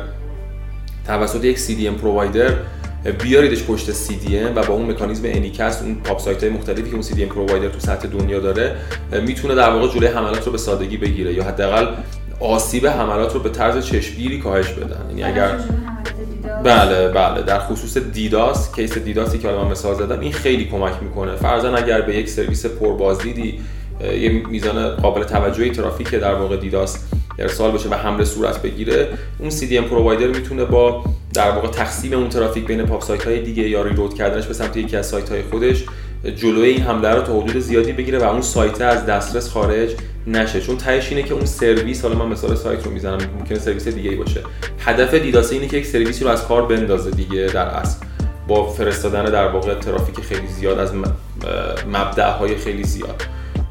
توسط 1.06 1.44
یک 1.44 1.58
CDN 1.58 2.00
provider 2.00 2.50
بیاریدش 3.22 3.64
پشت 3.64 3.92
CDN 3.92 4.56
و 4.56 4.62
با 4.62 4.74
اون 4.74 4.90
مکانیزم 4.90 5.24
anycast 5.24 5.82
اون 5.82 5.94
PoP 5.94 6.18
site 6.18 6.42
های 6.42 6.52
مختلفی 6.52 6.82
که 6.82 6.92
اون 6.92 7.02
CDN 7.02 7.32
provider 7.32 7.68
تو 7.68 7.80
سطح 7.80 8.08
دنیا 8.08 8.40
داره 8.40 8.76
می‌تونه 9.26 9.54
در 9.54 9.70
واقع 9.70 9.88
جلوی 9.88 10.06
حملات 10.06 10.46
رو 10.46 10.52
به 10.52 10.58
سادگی 10.58 10.96
بگیره 10.96 11.34
یا 11.34 11.44
حداقل 11.44 11.94
آسیب 12.40 12.86
حملات 12.86 13.34
رو 13.34 13.40
به 13.40 13.48
طرز 13.48 13.86
چشمگیری 13.86 14.40
کاهش 14.40 14.68
بدن. 14.68 15.06
یعنی 15.08 15.22
اگر 15.22 15.58
بله 16.62 17.08
بله. 17.08 17.42
در 17.42 17.58
خصوص 17.58 17.96
DDoS 17.96 18.74
case 18.74 18.98
DDoS 18.98 19.30
ی 19.30 19.38
که 19.38 19.48
من 19.48 19.70
مثال 19.70 19.94
زدم 19.94 20.20
این 20.20 20.32
خیلی 20.32 20.64
کمک 20.64 20.92
می‌کنه. 21.02 21.36
فرضاً 21.36 21.74
اگر 21.74 22.00
به 22.00 22.16
یک 22.16 22.28
سرویس 22.28 22.66
پربازدیدی 22.66 23.60
یه 24.20 24.42
میزان 24.50 24.88
قابل 24.88 25.24
توجهی 25.24 25.70
ترافیک 25.70 26.14
در 26.14 26.34
واقع 26.34 26.56
DDoS 26.56 26.98
ارسال 27.38 27.70
بشه 27.70 27.88
و 27.88 27.94
حمله 27.94 28.24
صورت 28.24 28.62
بگیره 28.62 29.08
اون 29.38 29.50
CDN 29.50 29.72
provider 29.90 30.26
می‌تونه 30.26 30.64
با 30.64 31.04
در 31.34 31.50
واقع 31.50 31.68
تقسیم 31.68 32.12
اون 32.12 32.28
ترافیک 32.28 32.66
بین 32.66 32.82
PoP 32.82 33.02
site 33.02 33.24
های 33.24 33.42
دیگه 33.42 33.68
یا 33.68 33.82
reroute 33.82 34.14
کردنش 34.14 34.46
به 34.46 34.54
سمت 34.54 34.76
یکی 34.76 34.96
از 34.96 35.06
سایت 35.06 35.28
های 35.28 35.42
خودش 35.42 35.84
جلوی 36.30 36.68
این 36.68 36.82
حمله 36.82 37.08
رو 37.08 37.22
تا 37.22 37.40
حدود 37.40 37.58
زیادی 37.58 37.92
بگیره 37.92 38.18
و 38.18 38.22
اون 38.22 38.40
سایت 38.40 38.80
از 38.80 39.06
دسترس 39.06 39.48
خارج 39.48 39.90
نشه. 40.26 40.60
چون 40.60 40.76
تهش 40.76 41.08
اینه 41.10 41.22
که 41.22 41.34
اون 41.34 41.44
سرویس 41.44 42.02
حالا 42.02 42.14
من 42.14 42.26
مثال 42.26 42.54
سایت 42.54 42.84
رو 42.84 42.90
می‌زنم 42.90 43.18
ممکنه 43.38 43.58
سرویس 43.58 43.88
دیگه 43.88 44.10
ای 44.10 44.16
باشه. 44.16 44.40
هدف 44.78 45.14
دیداس 45.14 45.52
اینه 45.52 45.66
که 45.66 45.76
یک 45.76 45.86
سرویسی 45.86 46.24
رو 46.24 46.30
از 46.30 46.46
کار 46.46 46.66
بندازه 46.66 47.10
دیگه 47.10 47.46
در 47.46 47.66
اصل. 47.66 48.04
با 48.48 48.66
فرستادن 48.70 49.24
در 49.24 49.48
واقع 49.48 49.74
ترافیک 49.74 50.20
خیلی 50.20 50.46
زیاد 50.46 50.78
از 50.78 50.92
مبدأهای 51.92 52.56
خیلی 52.56 52.84
زیاد. 52.84 53.22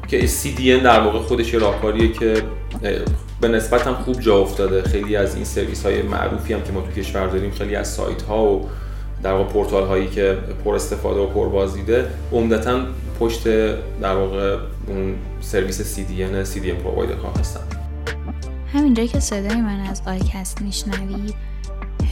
که 0.08 0.28
CDN 0.28 0.84
در 0.84 1.00
واقع 1.00 1.18
خودش 1.18 1.52
یه 1.52 1.60
راهکاریه 1.60 2.12
که 2.12 2.34
به 3.40 3.48
نسبت 3.48 3.86
هم 3.86 3.94
خوب 3.94 4.20
جا 4.20 4.36
افتاده. 4.36 4.82
خیلی 4.82 5.16
از 5.16 5.34
این 5.34 5.44
سرویس 5.44 5.86
های 5.86 6.02
معروفی 6.02 6.52
هم 6.52 6.62
که 6.62 6.72
ما 6.72 6.80
تو 6.80 7.00
کشور 7.00 7.26
داریم 7.26 7.50
خیلی 7.50 7.76
از 7.76 7.88
سایت 7.88 8.22
ها 8.22 8.44
و 8.44 8.68
در 9.22 9.32
واقع 9.32 9.52
پورتال 9.52 9.86
هایی 9.86 10.08
که 10.08 10.38
پر 10.64 10.74
استفاده 10.74 11.20
و 11.20 11.26
پر 11.26 11.48
بازدیده 11.48 12.06
عمدتا 12.32 12.80
پشت 13.20 13.44
در 14.00 14.14
واقع 14.14 14.58
اون 14.86 15.14
سرویس 15.40 15.96
CDN 15.96 16.54
CDN 16.54 16.82
پرووایدر 16.84 17.14
ها 17.14 17.32
هستن 17.38 17.60
همینجایی 18.72 19.08
که 19.08 19.20
صدای 19.20 19.60
من 19.60 19.80
از 19.80 20.02
آیکست 20.06 20.62
میشنوید 20.62 21.34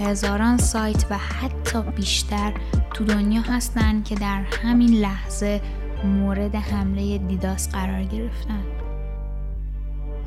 هزاران 0.01 0.59
سایت 0.59 1.05
و 1.11 1.19
حتی 1.19 1.83
بیشتر 1.97 2.53
تو 2.95 3.05
دنیا 3.05 3.41
هستن 3.41 4.03
که 4.03 4.15
در 4.15 4.43
همین 4.63 4.91
لحظه 4.91 5.61
مورد 6.05 6.55
حمله 6.55 7.19
دیداس 7.19 7.69
قرار 7.69 8.05
گرفتن 8.05 8.65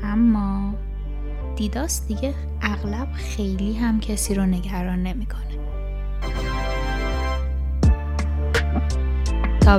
اما 0.02 0.74
دیداس 1.56 2.06
دیگه 2.06 2.34
اغلب 2.62 3.08
خیلی 3.12 3.74
هم 3.74 4.00
کسی 4.00 4.34
رو 4.34 4.46
نگران 4.46 5.02
نمی‌کنه. 5.02 5.45
تا 9.66 9.78